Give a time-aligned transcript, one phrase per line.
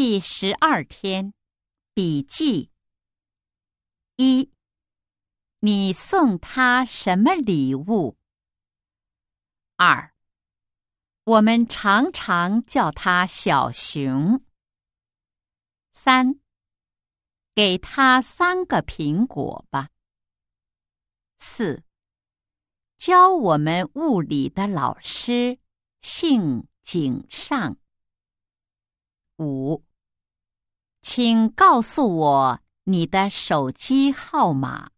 [0.00, 1.34] 第十二天，
[1.92, 2.70] 笔记
[4.14, 4.48] 一：
[5.58, 8.16] 你送他什么礼物？
[9.74, 10.14] 二：
[11.24, 14.40] 我们常常叫他小熊。
[15.90, 16.38] 三：
[17.52, 19.88] 给他三个苹果吧。
[21.38, 21.82] 四：
[22.98, 25.58] 教我们物理的老师
[26.02, 27.76] 姓井上。
[29.38, 29.87] 五。
[31.18, 34.90] 请告诉我你的手机号码。